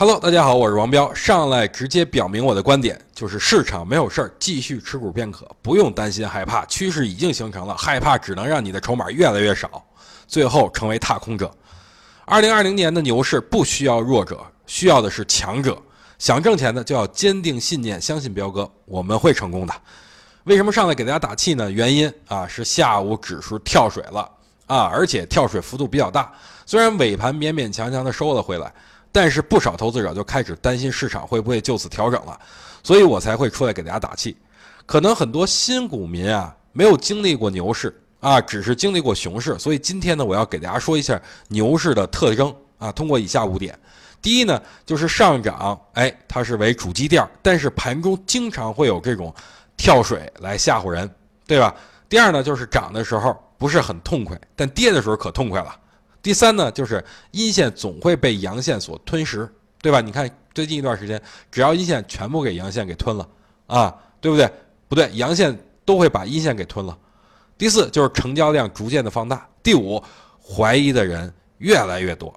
[0.00, 1.12] Hello，大家好，我是王彪。
[1.12, 6.64] 上来直接表明我的观点，就是市场没有事儿，继续持股便可，不用担心害怕。
[6.66, 9.84] 趋势已经形成了，害怕只能让你的筹码越来越少，
[10.28, 11.52] 最后成为踏空者。
[12.24, 15.76] 二零二零年的牛市不需要弱者，需要的是强者。
[16.16, 19.74] 想挣钱的就要坚定信念，相信彪哥，我们会成功的。
[20.44, 21.68] 为什么上来给大家打气呢？
[21.68, 24.30] 原因啊是下午指数跳水了
[24.68, 26.32] 啊，而且跳水幅度比较大，
[26.64, 28.72] 虽然尾盘勉勉强强的收了回来。
[29.20, 32.38] 但是不少投资者就开始担心市场会不会就此调整了，
[32.84, 34.36] 所以我才会出来给大家打气。
[34.86, 42.92] 可能很多新股民啊没有经历过牛市啊，只是经历过熊市，所以今天呢，我要给大家说一下牛市的特征啊。
[42.92, 43.76] 通过以下五点：
[44.22, 49.34] 第一呢，就是上涨，哎，它是为主基调，但是盘中经常会有这种
[49.76, 51.10] 跳水来吓唬人，
[51.44, 51.74] 对吧？
[52.08, 55.74] 第二呢，就是涨的时候不是很痛快，但跌的时候可痛快了。
[56.20, 59.48] 第三呢，就是阴线总会被阳线所吞噬，
[59.80, 60.00] 对吧？
[60.00, 63.28] 你看最近一段时间，只要阴线全部给阳线给吞了，
[63.66, 64.50] 啊，对不对？
[64.88, 66.96] 不对，阳线都会把阴线给吞了。
[67.56, 69.48] 第四就是成交量逐渐的放大。
[69.62, 70.02] 第五，
[70.42, 72.34] 怀疑的人越来越多。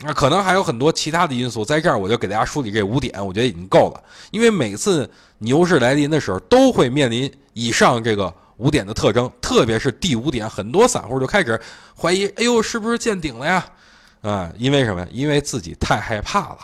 [0.00, 4.04] 那可能还有很多其他的因素，在这儿我就给大家梳理这五点，我觉得已经够了。
[4.30, 8.32] 因为每次牛市来临的时候，都会面临以上这个。
[8.58, 11.60] 五点的特征，特别是第五点，很多散户就开始
[11.96, 13.64] 怀疑：哎呦，是不是见顶了呀？
[14.20, 15.08] 啊，因为什么呀？
[15.10, 16.58] 因为自己太害怕了，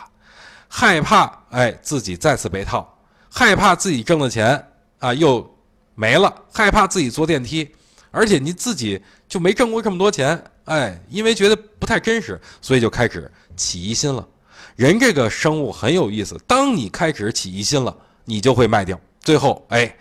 [0.69, 2.99] 害怕哎自己再次被套，
[3.31, 4.61] 害怕自己挣的钱
[4.99, 5.49] 啊又
[5.95, 7.73] 没了，害怕自己坐电梯，
[8.11, 14.27] 而且你自己就没挣过这么多钱，哎，因为觉得不太真实，所以就开始起疑心了。
[14.75, 19.97] 人这个生物很有意思，当你开始起疑心了，你就会卖掉，最后哎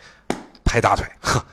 [0.64, 1.46] 拍大腿，呵。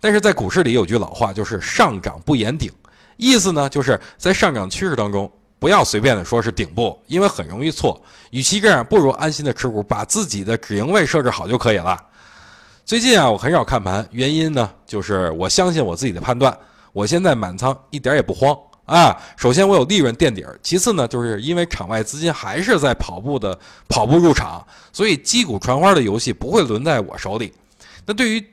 [0.00, 2.70] 但是在股市里有句老话，就是上涨不言顶，
[3.16, 8.00] 意思呢就是在上涨趋势当中，不要随便的说是顶部，因为很容易错。
[8.30, 11.98] 与其这样，不如安心的持股，把自己的止盈位设置好就可以了。
[12.84, 16.56] 最近啊，我很少看盘，原因呢就是我相信我自己的判断。
[16.92, 18.56] 我现在满仓，一点也不慌
[18.86, 19.14] 啊。
[19.36, 23.56] 首先我有利润垫底儿，其次呢就是因为场外资金还是在跑步的
[23.88, 27.52] 跑步入场，所以击鼓传花的游戏不会轮在我手里。
[28.06, 28.44] 那对于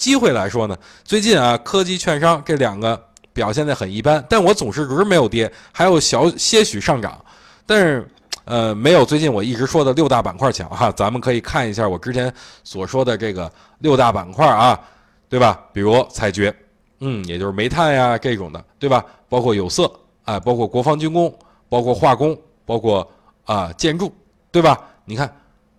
[0.00, 0.74] 机会来说呢，
[1.04, 2.98] 最近啊，科技、券商这两个
[3.34, 7.22] 表现的很一般，但我总市值没有跌，还有小些许上涨，
[7.66, 8.08] 但是，
[8.46, 10.90] 呃，没有最近我一直说的六大板块强哈。
[10.92, 12.32] 咱们可以看一下我之前
[12.64, 14.80] 所说的这个六大板块啊，
[15.28, 15.60] 对吧？
[15.70, 16.54] 比如采掘，
[17.00, 19.04] 嗯，也就是煤炭呀这种的，对吧？
[19.28, 19.92] 包括有色
[20.24, 21.30] 啊，包括国防军工，
[21.68, 22.34] 包括化工，
[22.64, 23.06] 包括
[23.44, 24.10] 啊建筑，
[24.50, 24.80] 对吧？
[25.04, 25.30] 你看，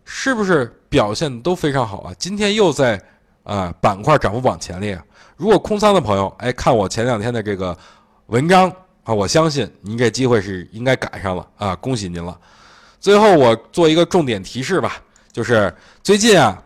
[0.06, 2.14] 是不是表现都非常好啊？
[2.20, 3.02] 今天又在。
[3.44, 5.02] 啊，板块涨幅榜前列。
[5.36, 7.78] 如果空仓的朋友，哎，看我前两天的这个
[8.28, 8.72] 文章
[9.04, 12.40] 啊，我相信您这机会是应该赶上了啊，恭喜您了。
[13.00, 16.62] 最后我做一个重点提示吧，就是最近啊，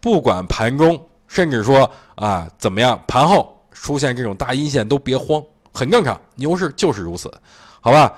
[0.00, 5.42] 不管盘中，甚至说啊怎么样，盘后出现这种大阴线都别慌，
[5.72, 7.32] 很正常，牛市就是如此，
[7.80, 8.12] 好吧？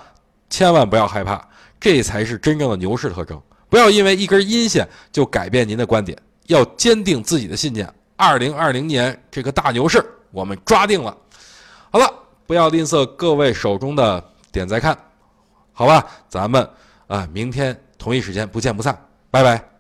[0.51, 1.43] 千万不要害怕，
[1.81, 3.41] 这才是真正的牛市特征。
[3.71, 6.19] 不要因为一根阴线就改变您的观点。
[6.47, 7.92] 要坚定自己的信念。
[8.16, 11.16] 二零二零年这个大牛市，我们抓定了。
[11.91, 12.06] 好了，
[12.47, 14.97] 不要吝啬各位手中的点赞看，
[15.72, 16.06] 好吧？
[16.28, 16.69] 咱们
[17.06, 18.97] 啊，明天同一时间不见不散，
[19.30, 19.72] 拜拜。